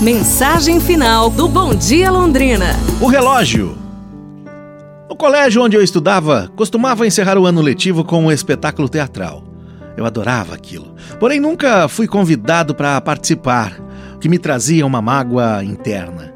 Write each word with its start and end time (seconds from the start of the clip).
Mensagem 0.00 0.78
final 0.78 1.30
do 1.30 1.48
Bom 1.48 1.74
Dia 1.74 2.10
Londrina. 2.10 2.76
O 3.00 3.06
relógio. 3.06 3.78
No 5.08 5.16
colégio 5.16 5.62
onde 5.62 5.74
eu 5.74 5.82
estudava, 5.82 6.52
costumava 6.54 7.06
encerrar 7.06 7.38
o 7.38 7.46
ano 7.46 7.62
letivo 7.62 8.04
com 8.04 8.26
um 8.26 8.30
espetáculo 8.30 8.90
teatral. 8.90 9.42
Eu 9.96 10.04
adorava 10.04 10.54
aquilo. 10.54 10.94
Porém, 11.18 11.40
nunca 11.40 11.88
fui 11.88 12.06
convidado 12.06 12.74
para 12.74 13.00
participar, 13.00 13.80
o 14.14 14.18
que 14.18 14.28
me 14.28 14.38
trazia 14.38 14.84
uma 14.84 15.00
mágoa 15.00 15.64
interna. 15.64 16.30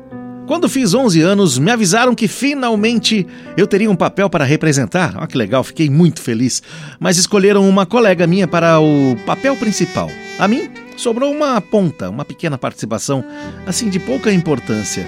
Quando 0.47 0.67
fiz 0.67 0.95
11 0.95 1.21
anos, 1.21 1.59
me 1.59 1.71
avisaram 1.71 2.15
que 2.15 2.27
finalmente 2.27 3.27
eu 3.59 3.67
teria 3.67 3.91
um 3.91 3.95
papel 3.95 4.31
para 4.31 4.43
representar. 4.43 5.13
Olha 5.19 5.27
que 5.27 5.37
legal, 5.37 5.63
fiquei 5.63 5.91
muito 5.91 6.23
feliz. 6.23 6.63
Mas 6.99 7.19
escolheram 7.19 7.69
uma 7.69 7.85
colega 7.85 8.27
minha 8.27 8.49
para 8.49 8.81
o 8.81 9.17
papel 9.27 9.55
principal. 9.55 10.09
A 10.39 10.49
mim, 10.49 10.71
sobrou 11.01 11.33
uma 11.33 11.61
ponta, 11.61 12.11
uma 12.11 12.25
pequena 12.25 12.59
participação, 12.59 13.25
assim 13.67 13.89
de 13.89 13.99
pouca 13.99 14.33
importância. 14.33 15.07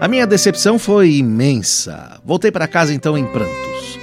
A 0.00 0.08
minha 0.08 0.26
decepção 0.26 0.78
foi 0.78 1.12
imensa. 1.14 2.20
Voltei 2.24 2.50
para 2.50 2.68
casa 2.68 2.92
então 2.92 3.16
em 3.16 3.24
prantos. 3.24 3.98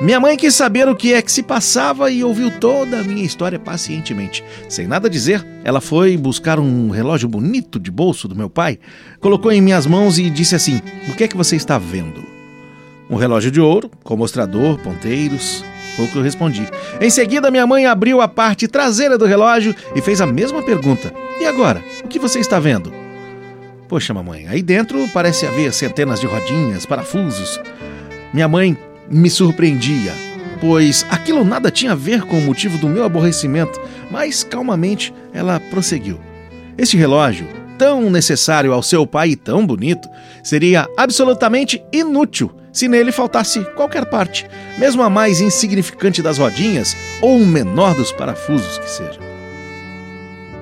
Minha 0.00 0.20
mãe 0.20 0.36
quis 0.36 0.54
saber 0.54 0.86
o 0.88 0.94
que 0.94 1.14
é 1.14 1.22
que 1.22 1.32
se 1.32 1.42
passava 1.42 2.10
e 2.10 2.22
ouviu 2.22 2.50
toda 2.50 3.00
a 3.00 3.02
minha 3.02 3.24
história 3.24 3.58
pacientemente. 3.58 4.44
Sem 4.68 4.86
nada 4.86 5.08
dizer, 5.08 5.44
ela 5.64 5.80
foi 5.80 6.18
buscar 6.18 6.60
um 6.60 6.90
relógio 6.90 7.28
bonito 7.28 7.80
de 7.80 7.90
bolso 7.90 8.28
do 8.28 8.36
meu 8.36 8.50
pai, 8.50 8.78
colocou 9.20 9.50
em 9.50 9.62
minhas 9.62 9.86
mãos 9.86 10.18
e 10.18 10.28
disse 10.28 10.54
assim: 10.54 10.82
O 11.08 11.14
que 11.14 11.24
é 11.24 11.28
que 11.28 11.36
você 11.36 11.56
está 11.56 11.78
vendo? 11.78 12.22
Um 13.08 13.16
relógio 13.16 13.50
de 13.50 13.60
ouro, 13.60 13.90
com 14.04 14.16
mostrador, 14.16 14.78
ponteiros, 14.80 15.64
foi 15.96 16.04
o 16.04 16.08
que 16.08 16.16
eu 16.16 16.22
respondi. 16.22 16.68
Em 17.00 17.10
seguida, 17.10 17.50
minha 17.50 17.66
mãe 17.66 17.86
abriu 17.86 18.20
a 18.20 18.28
parte 18.28 18.68
traseira 18.68 19.16
do 19.16 19.24
relógio 19.24 19.74
e 19.94 20.00
fez 20.00 20.20
a 20.20 20.26
mesma 20.26 20.62
pergunta. 20.62 21.12
E 21.40 21.46
agora? 21.46 21.82
O 22.04 22.08
que 22.08 22.18
você 22.18 22.38
está 22.38 22.60
vendo? 22.60 22.92
Poxa, 23.88 24.12
mamãe, 24.12 24.46
aí 24.48 24.62
dentro 24.62 25.08
parece 25.14 25.46
haver 25.46 25.72
centenas 25.72 26.20
de 26.20 26.26
rodinhas, 26.26 26.84
parafusos. 26.84 27.60
Minha 28.32 28.48
mãe 28.48 28.76
me 29.08 29.30
surpreendia, 29.30 30.12
pois 30.60 31.06
aquilo 31.08 31.44
nada 31.44 31.70
tinha 31.70 31.92
a 31.92 31.96
ver 31.96 32.22
com 32.22 32.38
o 32.38 32.42
motivo 32.42 32.76
do 32.78 32.88
meu 32.88 33.04
aborrecimento, 33.04 33.80
mas 34.10 34.42
calmamente 34.44 35.14
ela 35.32 35.60
prosseguiu. 35.60 36.20
Este 36.76 36.96
relógio, 36.96 37.46
tão 37.78 38.10
necessário 38.10 38.72
ao 38.72 38.82
seu 38.82 39.06
pai 39.06 39.30
e 39.30 39.36
tão 39.36 39.66
bonito, 39.66 40.08
seria 40.42 40.88
absolutamente 40.96 41.82
inútil 41.92 42.52
se 42.72 42.88
nele 42.88 43.10
faltasse 43.10 43.64
qualquer 43.74 44.04
parte, 44.04 44.46
mesmo 44.78 45.02
a 45.02 45.08
mais 45.08 45.40
insignificante 45.40 46.20
das 46.20 46.36
rodinhas 46.36 46.94
ou 47.22 47.38
o 47.38 47.46
menor 47.46 47.94
dos 47.94 48.12
parafusos 48.12 48.78
que 48.78 48.90
seja. 48.90 49.18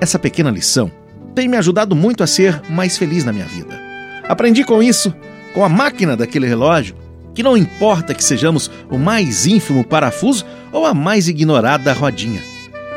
Essa 0.00 0.18
pequena 0.18 0.50
lição 0.50 0.92
tem 1.34 1.48
me 1.48 1.56
ajudado 1.56 1.96
muito 1.96 2.22
a 2.22 2.26
ser 2.26 2.62
mais 2.70 2.96
feliz 2.96 3.24
na 3.24 3.32
minha 3.32 3.46
vida. 3.46 3.80
Aprendi 4.28 4.62
com 4.62 4.82
isso, 4.82 5.12
com 5.52 5.64
a 5.64 5.68
máquina 5.68 6.16
daquele 6.16 6.46
relógio, 6.46 6.94
que 7.34 7.42
não 7.42 7.56
importa 7.56 8.14
que 8.14 8.22
sejamos 8.22 8.70
o 8.88 8.96
mais 8.96 9.44
ínfimo 9.44 9.82
parafuso 9.82 10.46
ou 10.70 10.86
a 10.86 10.94
mais 10.94 11.26
ignorada 11.26 11.92
rodinha, 11.92 12.40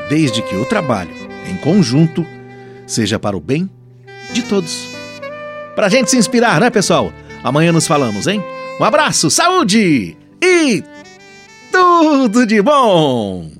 desde 0.10 0.44
que 0.44 0.56
o 0.56 0.66
trabalho, 0.66 1.10
em 1.50 1.58
conjunto, 1.58 2.24
seja 2.86 3.18
para 3.18 3.36
o 3.36 3.42
bem 3.42 3.68
de 4.42 4.48
todos. 4.48 4.90
Pra 5.76 5.90
gente 5.90 6.10
se 6.10 6.18
inspirar, 6.18 6.60
né, 6.60 6.70
pessoal? 6.70 7.12
Amanhã 7.44 7.72
nos 7.72 7.88
falamos, 7.88 8.28
hein? 8.28 8.44
Um 8.80 8.84
abraço, 8.84 9.30
saúde 9.30 10.16
e 10.42 10.84
tudo 11.72 12.46
de 12.46 12.62
bom! 12.62 13.52